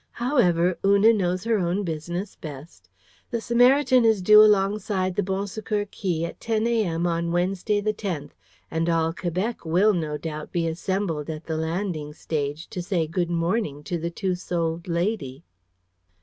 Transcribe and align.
However, 0.13 0.79
Una 0.83 1.13
knows 1.13 1.43
her 1.43 1.59
own 1.59 1.83
business 1.83 2.35
best. 2.35 2.89
The 3.29 3.37
Sarmatian 3.39 4.03
is 4.03 4.23
due 4.23 4.41
alongside 4.43 5.15
the 5.15 5.21
Bonsecours 5.21 5.89
Quay 5.91 6.25
at 6.25 6.39
10 6.39 6.65
a.m. 6.65 7.05
on 7.05 7.31
Wednesday, 7.31 7.81
the 7.81 7.93
10th; 7.93 8.31
and 8.71 8.89
all 8.89 9.13
Quebec 9.13 9.63
will, 9.63 9.93
no 9.93 10.17
doubt, 10.17 10.51
be 10.51 10.67
assembled 10.67 11.29
at 11.29 11.43
the 11.45 11.55
landing 11.55 12.13
stage 12.13 12.67
to 12.71 12.81
say 12.81 13.05
'Good 13.05 13.29
morning' 13.29 13.83
to 13.83 13.99
the 13.99 14.09
two 14.09 14.33
souled 14.33 14.87
lady." 14.87 15.43